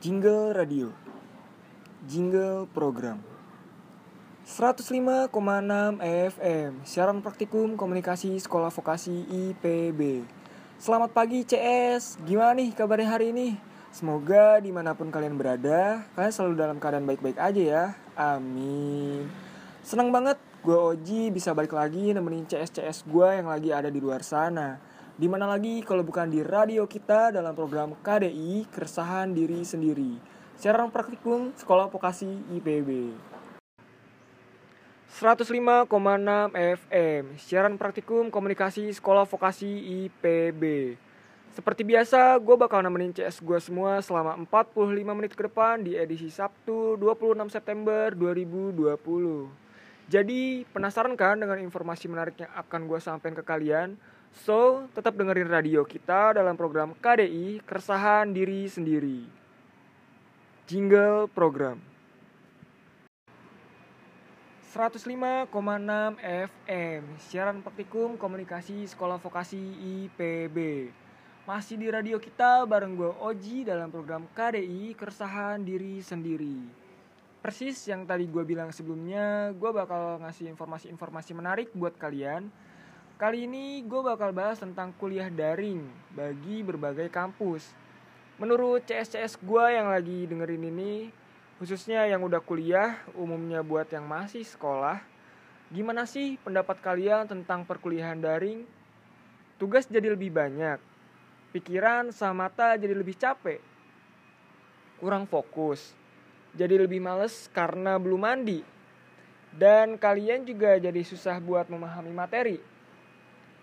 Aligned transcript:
Jingle 0.00 0.56
Radio. 0.56 0.96
Jingle 2.08 2.64
Program. 2.72 3.20
105,6 4.48 5.28
FM 6.32 6.70
Siaran 6.88 7.20
Praktikum 7.20 7.76
Komunikasi 7.76 8.32
Sekolah 8.40 8.72
Vokasi 8.72 9.28
IPB 9.28 10.24
Selamat 10.80 11.12
pagi 11.12 11.44
CS 11.44 12.16
Gimana 12.24 12.56
nih 12.56 12.72
kabarnya 12.72 13.12
hari 13.12 13.36
ini? 13.36 13.60
Semoga 13.92 14.56
di 14.64 14.72
mana 14.72 14.96
pun 14.96 15.12
kalian 15.12 15.36
berada 15.36 16.08
Kalian 16.16 16.32
selalu 16.32 16.54
dalam 16.56 16.80
keadaan 16.80 17.04
baik-baik 17.04 17.36
aja 17.36 17.60
ya. 17.60 17.84
Amin. 18.16 19.28
Senang 19.84 20.08
banget 20.08 20.40
gue 20.64 20.80
Oji 20.80 21.28
bisa 21.28 21.52
balik 21.52 21.76
lagi 21.76 22.16
nemenin 22.16 22.48
CS-CS 22.48 23.04
gue 23.04 23.28
yang 23.36 23.52
lagi 23.52 23.68
ada 23.68 23.92
di 23.92 24.00
luar 24.00 24.24
sana 24.24 24.80
di 25.20 25.28
mana 25.28 25.44
lagi 25.44 25.84
kalau 25.84 26.00
bukan 26.00 26.32
di 26.32 26.40
radio 26.40 26.88
kita 26.88 27.28
dalam 27.28 27.52
program 27.52 27.92
KDI 28.00 28.64
Keresahan 28.72 29.36
Diri 29.36 29.60
Sendiri. 29.68 30.16
Siaran 30.56 30.88
praktikum 30.88 31.52
Sekolah 31.60 31.92
Vokasi 31.92 32.40
IPB. 32.56 33.12
105,6 35.20 35.84
FM 36.56 37.36
Siaran 37.36 37.76
praktikum 37.76 38.30
komunikasi 38.30 38.94
Sekolah 38.94 39.26
Vokasi 39.26 39.68
IPB 40.06 40.94
Seperti 41.50 41.82
biasa, 41.82 42.38
gue 42.38 42.56
bakal 42.56 42.80
nemenin 42.80 43.10
CS 43.12 43.42
gue 43.42 43.58
semua 43.58 43.98
selama 44.00 44.38
45 44.48 45.18
menit 45.18 45.34
ke 45.34 45.50
depan 45.50 45.82
di 45.82 45.98
edisi 45.98 46.30
Sabtu 46.30 46.96
26 46.96 47.52
September 47.52 48.14
2020 48.16 48.96
Jadi, 50.08 50.64
penasaran 50.70 51.12
kan 51.18 51.42
dengan 51.42 51.58
informasi 51.60 52.06
menarik 52.08 52.40
yang 52.40 52.54
akan 52.56 52.88
gue 52.88 52.98
sampaikan 53.02 53.36
ke 53.36 53.44
kalian? 53.44 53.98
So, 54.30 54.86
tetap 54.94 55.18
dengerin 55.18 55.50
radio 55.50 55.82
kita 55.82 56.38
dalam 56.38 56.54
program 56.54 56.94
KDI 56.94 57.66
Keresahan 57.66 58.30
Diri 58.30 58.70
Sendiri. 58.70 59.26
Jingle 60.70 61.26
Program. 61.34 61.82
105,6 64.70 65.50
FM 66.22 67.02
Siaran 67.18 67.58
Praktikum 67.58 68.14
Komunikasi 68.14 68.86
Sekolah 68.86 69.18
Vokasi 69.18 69.58
IPB 69.58 70.86
Masih 71.42 71.74
di 71.74 71.90
radio 71.90 72.22
kita 72.22 72.62
bareng 72.70 72.94
gue 72.94 73.10
Oji 73.18 73.66
dalam 73.66 73.90
program 73.90 74.30
KDI 74.30 74.94
Keresahan 74.94 75.66
Diri 75.66 75.98
Sendiri. 76.06 76.70
Persis 77.42 77.82
yang 77.90 78.06
tadi 78.06 78.30
gue 78.30 78.46
bilang 78.46 78.70
sebelumnya 78.70 79.50
Gue 79.58 79.74
bakal 79.74 80.22
ngasih 80.22 80.54
informasi-informasi 80.54 81.34
menarik 81.34 81.74
buat 81.74 81.98
kalian 81.98 82.46
Kali 83.20 83.44
ini 83.44 83.84
gue 83.84 84.00
bakal 84.00 84.32
bahas 84.32 84.64
tentang 84.64 84.96
kuliah 84.96 85.28
daring 85.28 85.84
bagi 86.16 86.64
berbagai 86.64 87.12
kampus. 87.12 87.68
Menurut 88.40 88.80
CS-CS 88.88 89.36
gue 89.44 89.64
yang 89.76 89.92
lagi 89.92 90.24
dengerin 90.24 90.64
ini, 90.72 91.12
khususnya 91.60 92.08
yang 92.08 92.24
udah 92.24 92.40
kuliah, 92.40 92.96
umumnya 93.12 93.60
buat 93.60 93.92
yang 93.92 94.08
masih 94.08 94.40
sekolah, 94.40 95.04
gimana 95.68 96.08
sih 96.08 96.40
pendapat 96.40 96.80
kalian 96.80 97.28
tentang 97.28 97.68
perkuliahan 97.68 98.16
daring? 98.24 98.64
Tugas 99.60 99.84
jadi 99.84 100.16
lebih 100.16 100.32
banyak, 100.32 100.80
pikiran 101.52 102.16
sama 102.16 102.48
mata 102.48 102.72
jadi 102.80 102.96
lebih 102.96 103.20
capek, 103.20 103.60
kurang 104.96 105.28
fokus, 105.28 105.92
jadi 106.56 106.88
lebih 106.88 107.04
males 107.04 107.52
karena 107.52 108.00
belum 108.00 108.24
mandi, 108.24 108.64
dan 109.52 110.00
kalian 110.00 110.48
juga 110.48 110.80
jadi 110.80 111.04
susah 111.04 111.36
buat 111.36 111.68
memahami 111.68 112.16
materi 112.16 112.79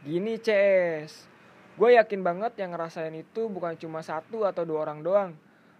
Gini 0.05 0.37
CS, 0.37 1.25
gue 1.73 1.97
yakin 1.97 2.21
banget 2.21 2.53
yang 2.61 2.69
ngerasain 2.69 3.17
itu 3.17 3.49
bukan 3.49 3.73
cuma 3.81 4.05
satu 4.05 4.45
atau 4.45 4.61
dua 4.61 4.85
orang 4.85 5.01
doang. 5.01 5.31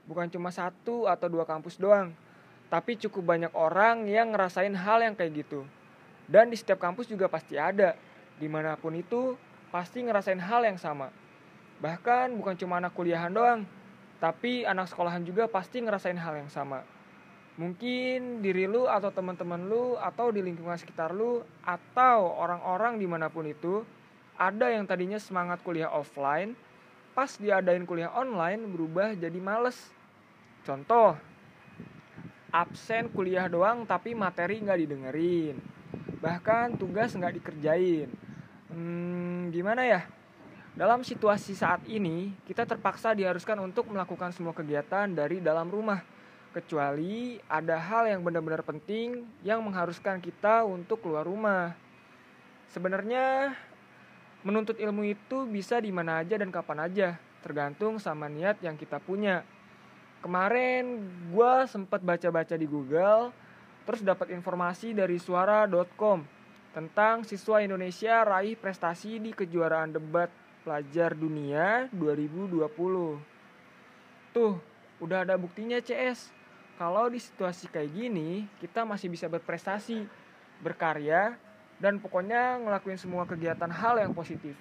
Bukan 0.09 0.25
cuma 0.33 0.49
satu 0.49 1.05
atau 1.05 1.29
dua 1.29 1.45
kampus 1.45 1.77
doang. 1.77 2.09
Tapi 2.73 2.97
cukup 2.97 3.37
banyak 3.37 3.53
orang 3.53 4.09
yang 4.09 4.33
ngerasain 4.33 4.73
hal 4.73 5.05
yang 5.05 5.13
kayak 5.13 5.45
gitu. 5.45 5.69
Dan 6.25 6.49
di 6.49 6.57
setiap 6.57 6.81
kampus 6.81 7.05
juga 7.05 7.29
pasti 7.29 7.61
ada. 7.61 7.93
Di 8.41 8.49
mana 8.49 8.73
pun 8.73 8.97
itu, 8.97 9.37
pasti 9.69 10.01
ngerasain 10.01 10.41
hal 10.41 10.65
yang 10.65 10.81
sama. 10.81 11.13
Bahkan 11.77 12.33
bukan 12.41 12.57
cuma 12.57 12.81
anak 12.81 12.97
kuliahan 12.97 13.29
doang. 13.29 13.69
Tapi 14.17 14.65
anak 14.65 14.89
sekolahan 14.89 15.21
juga 15.21 15.45
pasti 15.45 15.77
ngerasain 15.77 16.17
hal 16.17 16.41
yang 16.41 16.49
sama. 16.49 16.81
Mungkin 17.61 18.41
diri 18.41 18.65
lu 18.65 18.89
atau 18.89 19.13
teman-teman 19.13 19.69
lu 19.69 19.93
atau 20.01 20.33
di 20.33 20.41
lingkungan 20.41 20.77
sekitar 20.77 21.13
lu 21.13 21.45
atau 21.61 22.33
orang-orang 22.33 22.97
di 22.97 23.05
mana 23.05 23.29
pun 23.29 23.45
itu 23.45 23.85
ada 24.37 24.69
yang 24.69 24.85
tadinya 24.85 25.17
semangat 25.17 25.59
kuliah 25.65 25.89
offline, 25.89 26.53
pas 27.17 27.33
diadain 27.41 27.81
kuliah 27.83 28.13
online 28.13 28.61
berubah 28.69 29.17
jadi 29.17 29.41
males. 29.41 29.89
Contoh, 30.61 31.17
absen 32.53 33.09
kuliah 33.09 33.49
doang 33.49 33.83
tapi 33.83 34.13
materi 34.13 34.61
nggak 34.61 34.79
didengerin. 34.85 35.57
Bahkan 36.21 36.77
tugas 36.77 37.17
nggak 37.17 37.41
dikerjain. 37.41 38.13
Hmm, 38.69 39.49
gimana 39.49 39.81
ya? 39.83 40.01
Dalam 40.77 41.01
situasi 41.01 41.57
saat 41.57 41.81
ini, 41.89 42.29
kita 42.45 42.61
terpaksa 42.61 43.17
diharuskan 43.17 43.57
untuk 43.65 43.89
melakukan 43.89 44.29
semua 44.29 44.53
kegiatan 44.53 45.09
dari 45.09 45.41
dalam 45.41 45.65
rumah. 45.73 46.05
Kecuali 46.53 47.41
ada 47.49 47.81
hal 47.81 48.05
yang 48.05 48.21
benar-benar 48.21 48.61
penting 48.61 49.25
yang 49.41 49.65
mengharuskan 49.65 50.21
kita 50.21 50.61
untuk 50.61 51.01
keluar 51.01 51.25
rumah. 51.25 51.73
Sebenarnya 52.69 53.57
Menuntut 54.47 54.79
ilmu 54.79 55.03
itu 55.03 55.43
bisa 55.43 55.75
di 55.83 55.91
mana 55.91 56.23
aja 56.23 56.39
dan 56.39 56.47
kapan 56.47 56.87
aja, 56.87 57.19
tergantung 57.43 57.99
sama 57.99 58.31
niat 58.31 58.55
yang 58.63 58.79
kita 58.79 58.95
punya. 58.95 59.43
Kemarin 60.23 61.03
gue 61.35 61.53
sempat 61.67 61.99
baca-baca 61.99 62.55
di 62.55 62.63
Google, 62.63 63.35
terus 63.83 63.99
dapat 63.99 64.31
informasi 64.31 64.95
dari 64.95 65.19
suara.com 65.19 66.23
tentang 66.71 67.27
siswa 67.27 67.59
Indonesia 67.59 68.23
raih 68.23 68.55
prestasi 68.55 69.19
di 69.19 69.35
kejuaraan 69.35 69.91
debat 69.91 70.31
pelajar 70.63 71.11
dunia 71.11 71.91
2020. 71.91 72.71
Tuh, 74.31 74.55
udah 75.03 75.27
ada 75.27 75.35
buktinya 75.35 75.83
CS. 75.83 76.31
Kalau 76.79 77.11
di 77.11 77.19
situasi 77.19 77.67
kayak 77.67 77.91
gini, 77.91 78.47
kita 78.63 78.87
masih 78.87 79.11
bisa 79.11 79.27
berprestasi, 79.27 80.07
berkarya, 80.63 81.35
dan 81.77 82.01
pokoknya 82.01 82.57
ngelakuin 82.61 82.97
semua 82.97 83.29
kegiatan 83.29 83.69
hal 83.69 84.01
yang 84.01 84.13
positif. 84.13 84.57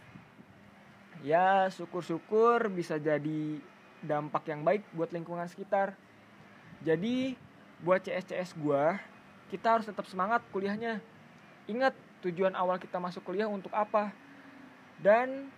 Ya 1.24 1.64
syukur-syukur 1.72 2.68
bisa 2.68 3.00
jadi 3.00 3.60
dampak 4.04 4.52
yang 4.52 4.60
baik 4.62 4.84
buat 4.92 5.08
lingkungan 5.10 5.48
sekitar. 5.48 5.96
Jadi 6.84 7.34
buat 7.80 8.04
CS-CS 8.04 8.52
gue 8.60 8.84
kita 9.48 9.78
harus 9.78 9.88
tetap 9.88 10.04
semangat 10.04 10.44
kuliahnya. 10.52 11.00
Ingat 11.66 11.96
tujuan 12.20 12.52
awal 12.52 12.76
kita 12.76 13.00
masuk 13.00 13.24
kuliah 13.24 13.48
untuk 13.48 13.72
apa? 13.72 14.12
Dan 15.00 15.48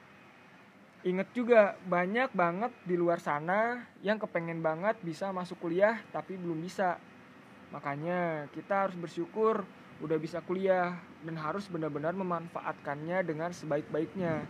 inget 1.02 1.30
juga 1.34 1.78
banyak 1.86 2.30
banget 2.34 2.72
di 2.86 2.94
luar 2.98 3.22
sana 3.22 3.86
yang 4.02 4.18
kepengen 4.18 4.62
banget 4.62 4.98
bisa 5.02 5.34
masuk 5.34 5.58
kuliah 5.58 5.98
tapi 6.14 6.38
belum 6.38 6.62
bisa. 6.62 7.02
Makanya 7.74 8.46
kita 8.54 8.88
harus 8.88 8.96
bersyukur 8.96 9.66
udah 9.98 10.18
bisa 10.18 10.38
kuliah 10.46 10.94
dan 11.26 11.34
harus 11.34 11.66
benar-benar 11.66 12.14
memanfaatkannya 12.14 13.18
dengan 13.26 13.50
sebaik-baiknya. 13.50 14.46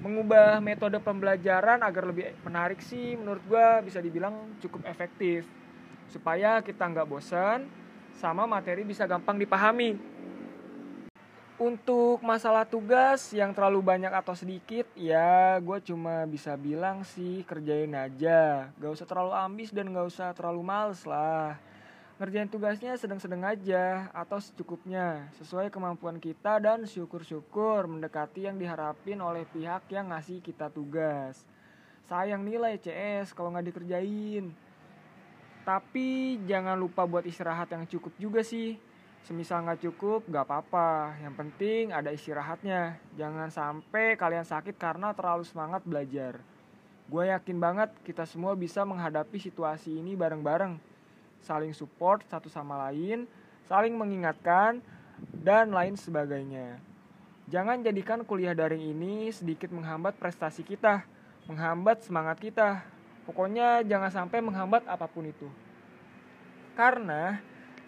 Mengubah 0.00 0.58
metode 0.58 0.98
pembelajaran 0.98 1.84
agar 1.84 2.04
lebih 2.08 2.34
menarik 2.42 2.80
sih 2.82 3.14
menurut 3.14 3.44
gue 3.46 3.68
bisa 3.86 4.00
dibilang 4.00 4.56
cukup 4.58 4.88
efektif. 4.88 5.44
Supaya 6.08 6.64
kita 6.64 6.88
nggak 6.88 7.08
bosan 7.08 7.68
sama 8.16 8.48
materi 8.48 8.82
bisa 8.82 9.04
gampang 9.04 9.36
dipahami. 9.36 10.16
Untuk 11.54 12.18
masalah 12.26 12.66
tugas 12.66 13.30
yang 13.30 13.54
terlalu 13.54 13.78
banyak 13.78 14.10
atau 14.10 14.34
sedikit, 14.34 14.90
ya 14.98 15.54
gue 15.62 15.78
cuma 15.86 16.26
bisa 16.26 16.58
bilang 16.58 17.06
sih 17.06 17.46
kerjain 17.46 17.94
aja. 17.94 18.74
Gak 18.74 18.90
usah 18.90 19.06
terlalu 19.06 19.32
ambis 19.38 19.70
dan 19.70 19.94
gak 19.94 20.10
usah 20.10 20.34
terlalu 20.34 20.66
males 20.66 21.06
lah 21.06 21.54
ngerjain 22.14 22.46
tugasnya 22.46 22.94
sedang-sedang 22.94 23.42
aja 23.42 24.06
atau 24.14 24.38
secukupnya 24.38 25.26
sesuai 25.34 25.66
kemampuan 25.66 26.22
kita 26.22 26.62
dan 26.62 26.86
syukur-syukur 26.86 27.90
mendekati 27.90 28.46
yang 28.46 28.54
diharapin 28.54 29.18
oleh 29.18 29.42
pihak 29.50 29.90
yang 29.90 30.14
ngasih 30.14 30.38
kita 30.38 30.70
tugas. 30.70 31.42
Sayang 32.06 32.46
nilai 32.46 32.78
CS 32.78 33.34
kalau 33.34 33.50
nggak 33.50 33.74
dikerjain. 33.74 34.54
Tapi 35.66 36.38
jangan 36.46 36.78
lupa 36.78 37.02
buat 37.02 37.26
istirahat 37.26 37.74
yang 37.74 37.82
cukup 37.90 38.14
juga 38.20 38.46
sih. 38.46 38.78
Semisal 39.24 39.64
nggak 39.64 39.82
cukup, 39.88 40.28
nggak 40.30 40.44
apa-apa. 40.46 41.18
Yang 41.18 41.34
penting 41.34 41.82
ada 41.90 42.14
istirahatnya. 42.14 43.00
Jangan 43.18 43.50
sampai 43.50 44.14
kalian 44.14 44.46
sakit 44.46 44.78
karena 44.78 45.10
terlalu 45.16 45.42
semangat 45.42 45.82
belajar. 45.82 46.38
Gue 47.10 47.32
yakin 47.32 47.58
banget 47.58 47.90
kita 48.06 48.22
semua 48.22 48.54
bisa 48.54 48.86
menghadapi 48.86 49.40
situasi 49.40 49.98
ini 49.98 50.14
bareng-bareng 50.14 50.93
saling 51.44 51.76
support 51.76 52.24
satu 52.24 52.48
sama 52.48 52.88
lain, 52.88 53.28
saling 53.68 53.92
mengingatkan, 53.92 54.80
dan 55.44 55.70
lain 55.70 55.94
sebagainya. 55.94 56.80
Jangan 57.52 57.84
jadikan 57.84 58.24
kuliah 58.24 58.56
daring 58.56 58.80
ini 58.80 59.28
sedikit 59.28 59.68
menghambat 59.68 60.16
prestasi 60.16 60.64
kita, 60.64 61.04
menghambat 61.44 62.00
semangat 62.00 62.40
kita. 62.40 62.80
Pokoknya 63.28 63.84
jangan 63.84 64.08
sampai 64.08 64.40
menghambat 64.40 64.88
apa 64.88 65.04
pun 65.04 65.28
itu. 65.28 65.48
Karena 66.72 67.40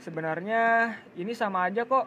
sebenarnya 0.05 0.95
ini 1.17 1.33
sama 1.33 1.65
aja 1.65 1.89
kok. 1.89 2.05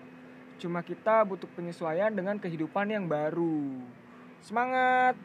Cuma 0.61 0.85
kita 0.85 1.25
butuh 1.25 1.49
penyesuaian 1.57 2.13
dengan 2.13 2.37
kehidupan 2.37 2.91
yang 2.93 3.09
baru. 3.09 3.81
Semangat! 4.43 5.15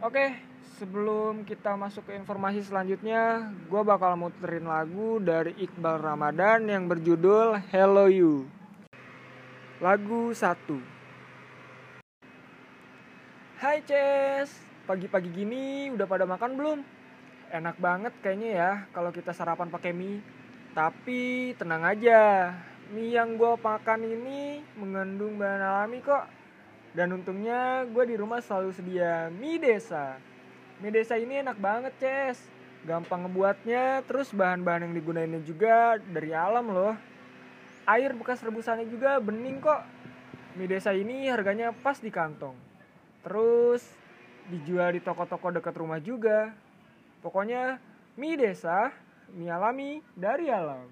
Oke, 0.00 0.32
sebelum 0.80 1.44
kita 1.44 1.76
masuk 1.76 2.08
ke 2.08 2.16
informasi 2.16 2.64
selanjutnya, 2.64 3.52
gue 3.68 3.82
bakal 3.84 4.16
muterin 4.16 4.64
lagu 4.64 5.20
dari 5.20 5.52
Iqbal 5.60 6.00
Ramadan 6.00 6.64
yang 6.64 6.88
berjudul 6.88 7.60
Hello 7.68 8.08
You. 8.08 8.48
Lagu 9.80 10.32
1 10.32 11.00
Hai 13.60 13.84
Ces, 13.84 14.56
pagi-pagi 14.88 15.28
gini 15.28 15.92
udah 15.92 16.08
pada 16.08 16.24
makan 16.24 16.56
belum? 16.56 16.78
Enak 17.52 17.76
banget 17.76 18.16
kayaknya 18.24 18.50
ya 18.56 18.72
kalau 18.96 19.12
kita 19.12 19.36
sarapan 19.36 19.68
pakai 19.68 19.92
mie. 19.92 20.24
Tapi 20.72 21.52
tenang 21.60 21.84
aja, 21.84 22.56
mie 22.88 23.12
yang 23.12 23.36
gue 23.36 23.52
makan 23.60 24.00
ini 24.00 24.64
mengandung 24.80 25.36
bahan 25.36 25.60
alami 25.60 26.00
kok. 26.00 26.24
Dan 26.96 27.12
untungnya 27.20 27.84
gue 27.84 28.04
di 28.08 28.16
rumah 28.16 28.40
selalu 28.40 28.72
sedia 28.72 29.28
mie 29.28 29.60
desa. 29.60 30.29
Mie 30.80 30.88
desa 30.96 31.20
ini 31.20 31.44
enak 31.44 31.60
banget 31.60 31.92
Ces. 32.00 32.40
Gampang 32.88 33.28
ngebuatnya, 33.28 34.00
terus 34.08 34.32
bahan-bahan 34.32 34.88
yang 34.88 34.96
digunainnya 34.96 35.44
juga 35.44 36.00
dari 36.00 36.32
alam 36.32 36.72
loh. 36.72 36.96
Air 37.84 38.16
bekas 38.16 38.40
rebusannya 38.40 38.88
juga 38.88 39.20
bening 39.20 39.60
kok. 39.60 39.84
Mie 40.56 40.64
desa 40.64 40.96
ini 40.96 41.28
harganya 41.28 41.76
pas 41.76 42.00
di 42.00 42.08
kantong. 42.08 42.56
Terus 43.20 43.84
dijual 44.48 44.96
di 44.96 45.04
toko-toko 45.04 45.52
dekat 45.52 45.76
rumah 45.76 46.00
juga. 46.00 46.56
Pokoknya 47.20 47.76
mie 48.16 48.40
desa 48.40 48.88
mie 49.36 49.52
alami 49.52 50.00
dari 50.16 50.48
alam. 50.48 50.88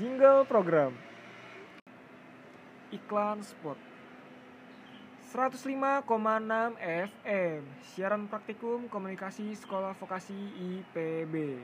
Jingle 0.00 0.48
program. 0.48 0.96
Iklan 2.88 3.44
spot 3.44 3.89
105,6 5.30 6.10
FM 6.82 7.62
siaran 7.94 8.26
praktikum 8.26 8.90
komunikasi 8.90 9.54
sekolah 9.54 9.94
vokasi 9.94 10.34
IPB 10.34 11.54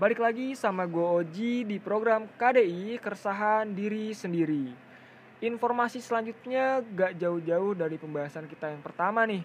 Balik 0.00 0.16
lagi 0.16 0.56
sama 0.56 0.88
gue 0.88 1.04
Oji 1.04 1.68
di 1.68 1.76
program 1.76 2.24
KDI 2.40 2.96
Keresahan 2.96 3.68
Diri 3.76 4.16
Sendiri. 4.16 4.72
Informasi 5.44 6.00
selanjutnya 6.00 6.80
gak 6.96 7.20
jauh-jauh 7.20 7.76
dari 7.76 8.00
pembahasan 8.00 8.48
kita 8.48 8.72
yang 8.72 8.80
pertama 8.80 9.28
nih. 9.28 9.44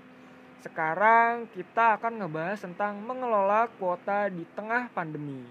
Sekarang 0.63 1.44
kita 1.51 2.00
akan 2.00 2.24
ngebahas 2.24 2.63
tentang 2.63 3.03
mengelola 3.03 3.68
kuota 3.75 4.31
di 4.31 4.48
tengah 4.56 4.88
pandemi. 4.95 5.44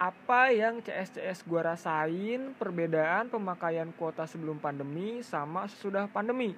Apa 0.00 0.56
yang 0.56 0.80
CS-CS 0.80 1.44
gue 1.44 1.60
rasain 1.60 2.56
perbedaan 2.56 3.28
pemakaian 3.28 3.92
kuota 3.92 4.24
sebelum 4.24 4.56
pandemi 4.56 5.20
sama 5.20 5.68
sesudah 5.68 6.08
pandemi? 6.08 6.56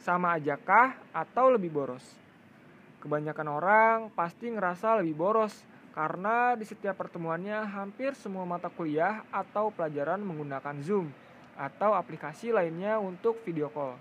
Sama 0.00 0.40
ajakah 0.40 0.96
atau 1.12 1.52
lebih 1.52 1.68
boros? 1.68 2.04
Kebanyakan 3.04 3.48
orang 3.52 3.96
pasti 4.16 4.48
ngerasa 4.48 5.04
lebih 5.04 5.12
boros 5.12 5.52
karena 5.92 6.56
di 6.56 6.64
setiap 6.64 6.96
pertemuannya 6.96 7.68
hampir 7.68 8.16
semua 8.16 8.48
mata 8.48 8.72
kuliah 8.72 9.20
atau 9.28 9.68
pelajaran 9.68 10.24
menggunakan 10.24 10.80
Zoom 10.80 11.12
atau 11.52 11.92
aplikasi 11.92 12.48
lainnya 12.48 12.96
untuk 12.96 13.44
video 13.44 13.68
call. 13.68 14.00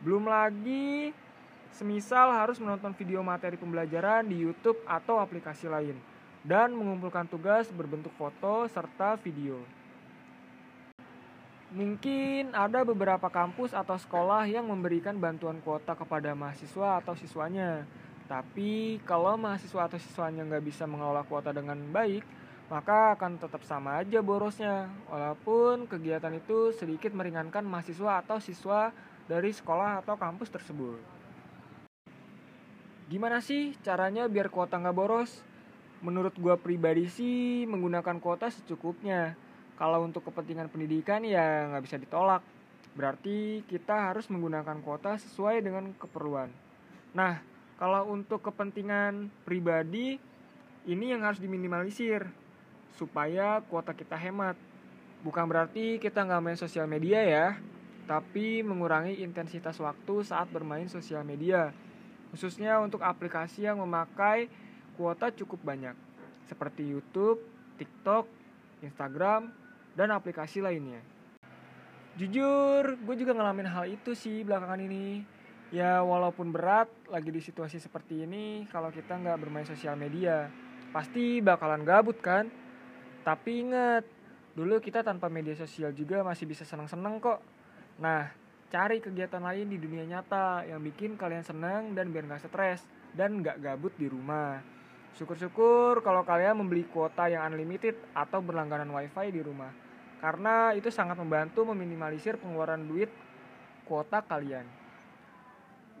Belum 0.00 0.24
lagi 0.24 1.12
semisal 1.76 2.32
harus 2.32 2.56
menonton 2.56 2.96
video 2.96 3.20
materi 3.20 3.60
pembelajaran 3.60 4.24
di 4.24 4.40
YouTube 4.40 4.80
atau 4.88 5.20
aplikasi 5.20 5.68
lain 5.68 6.00
dan 6.40 6.72
mengumpulkan 6.72 7.28
tugas 7.28 7.68
berbentuk 7.68 8.16
foto 8.16 8.64
serta 8.72 9.20
video. 9.20 9.60
Mungkin 11.70 12.50
ada 12.50 12.82
beberapa 12.82 13.30
kampus 13.30 13.70
atau 13.70 13.94
sekolah 13.94 14.46
yang 14.50 14.66
memberikan 14.66 15.14
bantuan 15.18 15.62
kuota 15.62 15.94
kepada 15.94 16.34
mahasiswa 16.34 16.98
atau 16.98 17.14
siswanya 17.14 17.86
tapi 18.30 19.02
kalau 19.02 19.34
mahasiswa 19.34 19.90
atau 19.90 19.98
siswanya 19.98 20.46
nggak 20.46 20.62
bisa 20.62 20.86
mengelola 20.86 21.26
kuota 21.26 21.50
dengan 21.50 21.74
baik, 21.90 22.22
maka 22.70 23.18
akan 23.18 23.42
tetap 23.42 23.66
sama 23.66 23.98
aja 23.98 24.22
borosnya. 24.22 24.86
Walaupun 25.10 25.90
kegiatan 25.90 26.30
itu 26.38 26.70
sedikit 26.70 27.10
meringankan 27.10 27.66
mahasiswa 27.66 28.22
atau 28.22 28.38
siswa 28.38 28.94
dari 29.26 29.50
sekolah 29.50 30.06
atau 30.06 30.14
kampus 30.14 30.46
tersebut. 30.46 31.02
Gimana 33.10 33.42
sih 33.42 33.74
caranya 33.82 34.30
biar 34.30 34.46
kuota 34.46 34.78
nggak 34.78 34.94
boros? 34.94 35.42
Menurut 35.98 36.38
gua 36.38 36.54
pribadi 36.54 37.10
sih 37.10 37.66
menggunakan 37.66 38.22
kuota 38.22 38.46
secukupnya. 38.46 39.34
Kalau 39.80 40.04
untuk 40.04 40.28
kepentingan 40.28 40.68
pendidikan 40.68 41.24
ya 41.24 41.72
nggak 41.72 41.84
bisa 41.88 41.96
ditolak. 41.96 42.44
Berarti 42.92 43.64
kita 43.64 44.12
harus 44.12 44.28
menggunakan 44.28 44.76
kuota 44.84 45.16
sesuai 45.16 45.64
dengan 45.64 45.96
keperluan. 45.96 46.52
Nah, 47.16 47.40
kalau 47.80 48.12
untuk 48.12 48.44
kepentingan 48.44 49.32
pribadi, 49.48 50.20
ini 50.84 51.16
yang 51.16 51.24
harus 51.24 51.40
diminimalisir 51.40 52.28
supaya 52.92 53.64
kuota 53.64 53.96
kita 53.96 54.20
hemat. 54.20 54.52
Bukan 55.24 55.48
berarti 55.48 55.96
kita 55.96 56.28
nggak 56.28 56.42
main 56.44 56.60
sosial 56.60 56.84
media 56.84 57.24
ya, 57.24 57.46
tapi 58.04 58.60
mengurangi 58.60 59.24
intensitas 59.24 59.80
waktu 59.80 60.20
saat 60.28 60.52
bermain 60.52 60.92
sosial 60.92 61.24
media, 61.24 61.72
khususnya 62.36 62.76
untuk 62.84 63.00
aplikasi 63.00 63.64
yang 63.64 63.80
memakai 63.80 64.52
kuota 65.00 65.32
cukup 65.32 65.64
banyak, 65.64 65.96
seperti 66.44 66.84
YouTube, 66.84 67.40
TikTok, 67.80 68.28
Instagram, 68.84 69.59
dan 69.94 70.14
aplikasi 70.14 70.62
lainnya. 70.62 71.02
Jujur, 72.18 72.98
gue 73.00 73.16
juga 73.16 73.32
ngalamin 73.32 73.70
hal 73.70 73.86
itu 73.88 74.12
sih 74.12 74.42
belakangan 74.42 74.82
ini. 74.82 75.22
Ya 75.70 76.02
walaupun 76.02 76.50
berat 76.50 76.90
lagi 77.06 77.30
di 77.30 77.38
situasi 77.38 77.78
seperti 77.78 78.26
ini 78.26 78.66
kalau 78.74 78.90
kita 78.90 79.14
nggak 79.14 79.38
bermain 79.38 79.62
sosial 79.62 79.94
media 79.94 80.50
pasti 80.90 81.38
bakalan 81.38 81.86
gabut 81.86 82.18
kan? 82.18 82.50
Tapi 83.22 83.50
inget 83.62 84.02
dulu 84.58 84.82
kita 84.82 85.06
tanpa 85.06 85.30
media 85.30 85.54
sosial 85.54 85.94
juga 85.94 86.26
masih 86.26 86.50
bisa 86.50 86.66
seneng-seneng 86.66 87.22
kok. 87.22 87.38
Nah 88.02 88.34
cari 88.66 88.98
kegiatan 88.98 89.38
lain 89.38 89.70
di 89.70 89.78
dunia 89.78 90.02
nyata 90.02 90.66
yang 90.66 90.82
bikin 90.82 91.14
kalian 91.14 91.46
seneng 91.46 91.94
dan 91.94 92.10
biar 92.10 92.26
nggak 92.26 92.50
stres 92.50 92.82
dan 93.14 93.38
nggak 93.38 93.62
gabut 93.62 93.94
di 93.94 94.10
rumah 94.10 94.79
syukur-syukur 95.18 96.04
kalau 96.04 96.22
kalian 96.22 96.58
membeli 96.58 96.86
kuota 96.86 97.26
yang 97.26 97.46
unlimited 97.50 97.96
atau 98.14 98.38
berlangganan 98.38 98.90
wifi 98.90 99.30
di 99.34 99.40
rumah. 99.42 99.72
Karena 100.20 100.76
itu 100.76 100.92
sangat 100.92 101.16
membantu 101.16 101.64
meminimalisir 101.64 102.36
pengeluaran 102.36 102.84
duit 102.84 103.08
kuota 103.88 104.20
kalian. 104.20 104.68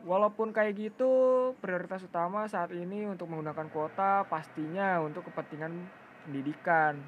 Walaupun 0.04 0.52
kayak 0.52 0.76
gitu 0.76 1.12
prioritas 1.60 2.04
utama 2.04 2.48
saat 2.48 2.72
ini 2.72 3.04
untuk 3.04 3.28
menggunakan 3.28 3.68
kuota 3.68 4.24
pastinya 4.28 5.00
untuk 5.00 5.28
kepentingan 5.28 5.72
pendidikan. 6.24 7.00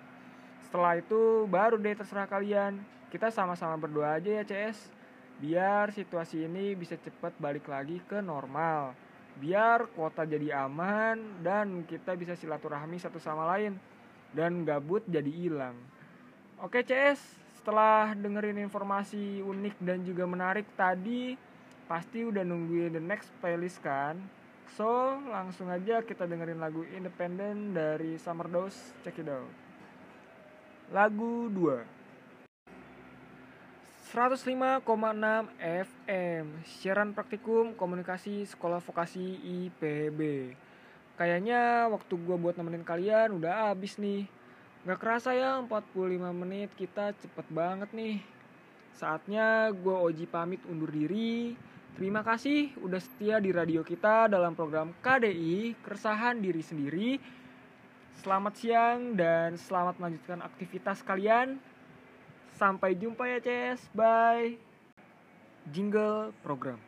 Setelah 0.64 1.00
itu 1.00 1.48
baru 1.48 1.80
deh 1.80 1.96
terserah 1.96 2.28
kalian. 2.28 2.80
Kita 3.08 3.28
sama-sama 3.28 3.76
berdoa 3.76 4.16
aja 4.16 4.40
ya 4.40 4.44
CS 4.44 5.02
biar 5.42 5.90
situasi 5.90 6.46
ini 6.46 6.78
bisa 6.78 6.94
cepat 6.94 7.34
balik 7.42 7.66
lagi 7.66 7.98
ke 8.06 8.22
normal 8.22 8.94
biar 9.40 9.88
kuota 9.94 10.26
jadi 10.28 10.64
aman 10.66 11.44
dan 11.44 11.86
kita 11.88 12.16
bisa 12.18 12.36
silaturahmi 12.36 12.98
satu 13.00 13.16
sama 13.16 13.48
lain. 13.56 13.76
Dan 14.32 14.64
gabut 14.64 15.04
jadi 15.04 15.28
hilang. 15.28 15.76
Oke 16.60 16.80
CS 16.80 17.20
setelah 17.52 18.16
dengerin 18.16 18.58
informasi 18.64 19.44
unik 19.44 19.76
dan 19.84 20.02
juga 20.02 20.24
menarik 20.24 20.66
tadi 20.74 21.36
pasti 21.84 22.24
udah 22.24 22.40
nungguin 22.40 22.96
the 22.96 23.02
next 23.02 23.28
playlist 23.44 23.78
kan? 23.84 24.16
So 24.72 25.20
langsung 25.28 25.68
aja 25.68 26.00
kita 26.00 26.24
dengerin 26.24 26.56
lagu 26.56 26.80
independen 26.96 27.76
dari 27.76 28.16
Summer 28.16 28.48
Dose 28.48 28.96
check 29.04 29.20
it 29.20 29.28
out. 29.28 29.52
Lagu 30.88 31.52
2 31.52 32.01
105,6 34.12 34.84
FM 35.56 36.44
siaran 36.68 37.16
praktikum 37.16 37.72
komunikasi 37.72 38.44
sekolah 38.44 38.84
vokasi 38.84 39.40
IPB 39.40 40.52
kayaknya 41.16 41.88
waktu 41.88 42.20
gue 42.20 42.36
buat 42.36 42.60
nemenin 42.60 42.84
kalian 42.84 43.40
udah 43.40 43.72
habis 43.72 43.96
nih 43.96 44.28
Gak 44.84 45.00
kerasa 45.00 45.32
ya 45.32 45.64
45 45.64 45.96
menit 46.36 46.76
kita 46.76 47.16
cepet 47.16 47.46
banget 47.48 47.88
nih 47.96 48.20
Saatnya 48.92 49.72
gue 49.72 49.96
Oji 49.96 50.28
pamit 50.28 50.60
undur 50.68 50.92
diri 50.92 51.56
Terima 51.96 52.20
kasih 52.20 52.76
udah 52.84 53.00
setia 53.00 53.40
di 53.40 53.48
radio 53.48 53.80
kita 53.80 54.28
dalam 54.28 54.52
program 54.52 54.92
KDI 55.00 55.76
Keresahan 55.84 56.40
Diri 56.40 56.64
Sendiri. 56.64 57.20
Selamat 58.16 58.56
siang 58.56 59.12
dan 59.12 59.60
selamat 59.60 60.00
melanjutkan 60.00 60.40
aktivitas 60.40 61.04
kalian. 61.04 61.60
Sampai 62.62 62.94
jumpa 62.94 63.26
ya, 63.26 63.42
Ces. 63.42 63.82
Bye. 63.90 64.54
Jingle 65.74 66.30
program. 66.46 66.78